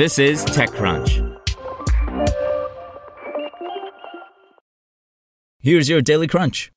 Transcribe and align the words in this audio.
This 0.00 0.18
is 0.18 0.42
TechCrunch. 0.46 1.10
Here's 5.60 5.90
your 5.90 6.00
Daily 6.00 6.26
Crunch. 6.26 6.72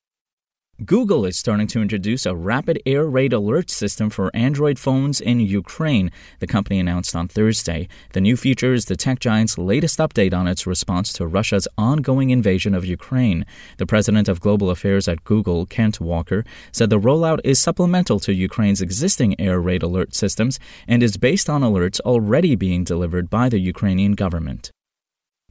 Google 0.83 1.23
is 1.23 1.37
starting 1.37 1.67
to 1.67 1.83
introduce 1.83 2.25
a 2.25 2.35
rapid 2.35 2.81
air 2.83 3.05
raid 3.05 3.31
alert 3.31 3.69
system 3.69 4.09
for 4.09 4.35
Android 4.35 4.79
phones 4.79 5.21
in 5.21 5.39
Ukraine, 5.39 6.09
the 6.39 6.47
company 6.47 6.79
announced 6.79 7.15
on 7.15 7.27
Thursday. 7.27 7.87
The 8.13 8.19
new 8.19 8.35
feature 8.35 8.73
is 8.73 8.85
the 8.85 8.95
tech 8.95 9.19
giant's 9.19 9.59
latest 9.59 9.99
update 9.99 10.33
on 10.33 10.47
its 10.47 10.65
response 10.65 11.13
to 11.13 11.27
Russia's 11.27 11.67
ongoing 11.77 12.31
invasion 12.31 12.73
of 12.73 12.85
Ukraine. 12.85 13.45
The 13.77 13.85
president 13.85 14.27
of 14.27 14.41
global 14.41 14.71
affairs 14.71 15.07
at 15.07 15.23
Google, 15.23 15.67
Kent 15.67 16.01
Walker, 16.01 16.43
said 16.71 16.89
the 16.89 16.99
rollout 16.99 17.39
is 17.43 17.59
supplemental 17.59 18.19
to 18.21 18.33
Ukraine's 18.33 18.81
existing 18.81 19.39
air 19.39 19.61
raid 19.61 19.83
alert 19.83 20.15
systems 20.15 20.59
and 20.87 21.03
is 21.03 21.17
based 21.17 21.51
on 21.51 21.61
alerts 21.61 21.99
already 22.01 22.55
being 22.55 22.83
delivered 22.83 23.29
by 23.29 23.47
the 23.47 23.59
Ukrainian 23.59 24.13
government. 24.13 24.71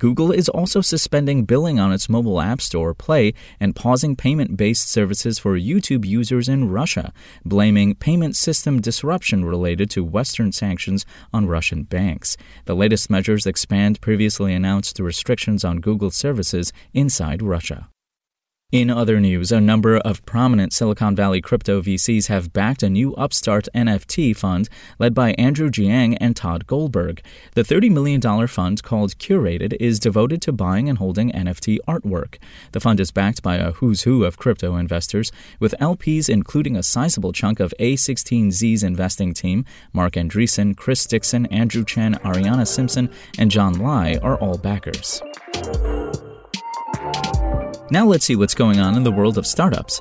Google 0.02 0.32
is 0.32 0.48
also 0.48 0.80
suspending 0.80 1.44
billing 1.44 1.78
on 1.78 1.92
its 1.92 2.08
mobile 2.08 2.40
app 2.40 2.60
store, 2.60 2.92
Play, 2.92 3.34
and 3.60 3.76
pausing 3.76 4.16
payment 4.16 4.56
based 4.56 4.88
services 4.88 5.38
for 5.38 5.56
YouTube 5.56 6.04
users 6.04 6.48
in 6.48 6.70
Russia, 6.70 7.12
blaming 7.44 7.94
payment 7.94 8.34
system 8.34 8.80
disruption 8.80 9.44
related 9.44 9.88
to 9.90 10.02
Western 10.02 10.50
sanctions 10.50 11.06
on 11.32 11.46
Russian 11.46 11.84
banks. 11.84 12.36
The 12.64 12.74
latest 12.74 13.10
measures 13.10 13.46
expand 13.46 14.00
previously 14.00 14.52
announced 14.52 14.98
restrictions 14.98 15.64
on 15.64 15.78
Google 15.78 16.10
services 16.10 16.72
inside 16.92 17.40
Russia. 17.40 17.88
In 18.72 18.88
other 18.88 19.20
news, 19.20 19.52
a 19.52 19.60
number 19.60 19.98
of 19.98 20.24
prominent 20.24 20.72
Silicon 20.72 21.14
Valley 21.14 21.42
crypto 21.42 21.82
VCs 21.82 22.28
have 22.28 22.54
backed 22.54 22.82
a 22.82 22.88
new 22.88 23.14
upstart 23.16 23.68
NFT 23.74 24.34
fund 24.34 24.70
led 24.98 25.12
by 25.12 25.32
Andrew 25.32 25.68
Jiang 25.68 26.16
and 26.22 26.34
Todd 26.34 26.66
Goldberg. 26.66 27.22
The 27.52 27.64
$30 27.64 27.90
million 27.90 28.46
fund 28.46 28.82
called 28.82 29.18
Curated 29.18 29.76
is 29.78 30.00
devoted 30.00 30.40
to 30.40 30.52
buying 30.52 30.88
and 30.88 30.96
holding 30.96 31.30
NFT 31.32 31.80
artwork. 31.86 32.38
The 32.72 32.80
fund 32.80 32.98
is 32.98 33.10
backed 33.10 33.42
by 33.42 33.56
a 33.56 33.72
who's 33.72 34.04
who 34.04 34.24
of 34.24 34.38
crypto 34.38 34.76
investors, 34.76 35.30
with 35.60 35.74
LPs 35.78 36.30
including 36.30 36.74
a 36.74 36.82
sizable 36.82 37.34
chunk 37.34 37.60
of 37.60 37.74
A16Z's 37.78 38.82
investing 38.82 39.34
team. 39.34 39.66
Marc 39.92 40.14
Andreessen, 40.14 40.74
Chris 40.74 41.04
Dixon, 41.04 41.44
Andrew 41.46 41.84
Chen, 41.84 42.14
Arianna 42.24 42.66
Simpson, 42.66 43.10
and 43.38 43.50
John 43.50 43.74
Lai 43.74 44.18
are 44.22 44.38
all 44.38 44.56
backers. 44.56 45.20
Now 47.92 48.06
let's 48.06 48.24
see 48.24 48.36
what's 48.36 48.54
going 48.54 48.80
on 48.80 48.96
in 48.96 49.02
the 49.02 49.12
world 49.12 49.36
of 49.36 49.46
startups. 49.46 50.00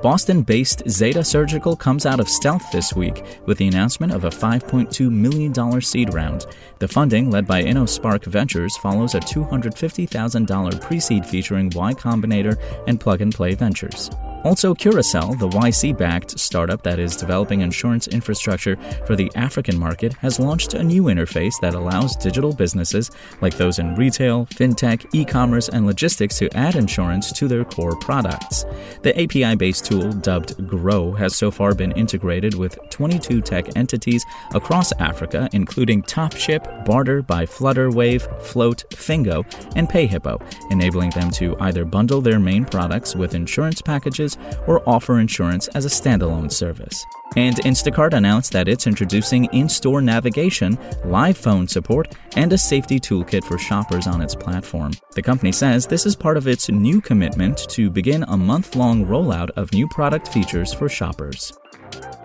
Boston 0.00 0.42
based 0.42 0.88
Zeta 0.88 1.24
Surgical 1.24 1.74
comes 1.74 2.06
out 2.06 2.20
of 2.20 2.28
stealth 2.28 2.62
this 2.70 2.94
week 2.94 3.24
with 3.46 3.58
the 3.58 3.66
announcement 3.66 4.12
of 4.12 4.26
a 4.26 4.30
$5.2 4.30 5.10
million 5.10 5.80
seed 5.80 6.14
round. 6.14 6.46
The 6.78 6.86
funding, 6.86 7.28
led 7.28 7.48
by 7.48 7.64
InnoSpark 7.64 8.26
Ventures, 8.26 8.76
follows 8.76 9.16
a 9.16 9.20
$250,000 9.20 10.80
pre 10.80 11.00
seed 11.00 11.26
featuring 11.26 11.72
Y 11.74 11.94
Combinator 11.94 12.56
and 12.86 13.00
Plug 13.00 13.22
and 13.22 13.34
Play 13.34 13.56
Ventures. 13.56 14.08
Also, 14.42 14.74
Curacel, 14.74 15.38
the 15.38 15.48
YC 15.48 15.98
backed 15.98 16.40
startup 16.40 16.82
that 16.82 16.98
is 16.98 17.14
developing 17.14 17.60
insurance 17.60 18.08
infrastructure 18.08 18.76
for 19.06 19.14
the 19.14 19.30
African 19.34 19.78
market, 19.78 20.14
has 20.14 20.40
launched 20.40 20.72
a 20.72 20.82
new 20.82 21.04
interface 21.04 21.52
that 21.60 21.74
allows 21.74 22.16
digital 22.16 22.54
businesses, 22.54 23.10
like 23.42 23.58
those 23.58 23.78
in 23.78 23.94
retail, 23.96 24.46
fintech, 24.46 25.04
e 25.12 25.26
commerce, 25.26 25.68
and 25.68 25.86
logistics, 25.86 26.38
to 26.38 26.48
add 26.56 26.74
insurance 26.74 27.32
to 27.32 27.48
their 27.48 27.64
core 27.66 27.94
products. 27.96 28.64
The 29.02 29.20
API 29.20 29.56
based 29.56 29.84
tool, 29.84 30.10
dubbed 30.10 30.66
Grow, 30.66 31.12
has 31.12 31.36
so 31.36 31.50
far 31.50 31.74
been 31.74 31.92
integrated 31.92 32.54
with 32.54 32.78
22 32.88 33.42
tech 33.42 33.76
entities 33.76 34.24
across 34.54 34.90
Africa, 34.92 35.50
including 35.52 36.02
Topship, 36.04 36.86
Barter 36.86 37.20
by 37.20 37.44
Flutterwave, 37.44 38.42
Float, 38.42 38.84
Fingo, 38.90 39.44
and 39.76 39.86
PayHippo, 39.86 40.40
enabling 40.70 41.10
them 41.10 41.30
to 41.32 41.58
either 41.60 41.84
bundle 41.84 42.22
their 42.22 42.40
main 42.40 42.64
products 42.64 43.14
with 43.14 43.34
insurance 43.34 43.82
packages 43.82 44.29
or 44.66 44.88
offer 44.88 45.18
insurance 45.18 45.68
as 45.68 45.84
a 45.84 45.88
standalone 45.88 46.50
service. 46.50 47.04
And 47.36 47.56
Instacart 47.56 48.12
announced 48.12 48.52
that 48.52 48.68
it's 48.68 48.86
introducing 48.86 49.44
in 49.46 49.68
store 49.68 50.02
navigation, 50.02 50.78
live 51.04 51.38
phone 51.38 51.68
support, 51.68 52.14
and 52.36 52.52
a 52.52 52.58
safety 52.58 52.98
toolkit 52.98 53.44
for 53.44 53.56
shoppers 53.56 54.06
on 54.06 54.20
its 54.20 54.34
platform. 54.34 54.92
The 55.14 55.22
company 55.22 55.52
says 55.52 55.86
this 55.86 56.06
is 56.06 56.16
part 56.16 56.36
of 56.36 56.48
its 56.48 56.68
new 56.68 57.00
commitment 57.00 57.58
to 57.70 57.88
begin 57.88 58.24
a 58.24 58.36
month 58.36 58.74
long 58.74 59.06
rollout 59.06 59.50
of 59.50 59.72
new 59.72 59.86
product 59.88 60.28
features 60.28 60.74
for 60.74 60.88
shoppers. 60.88 61.52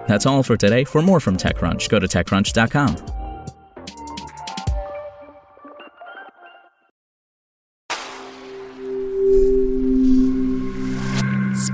That's 0.07 0.25
all 0.25 0.43
for 0.43 0.57
today. 0.57 0.83
For 0.83 1.01
more 1.01 1.19
from 1.19 1.37
TechCrunch, 1.37 1.89
go 1.89 1.99
to 1.99 2.07
TechCrunch.com. 2.07 3.14